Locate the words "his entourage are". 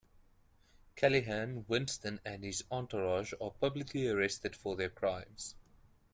2.43-3.51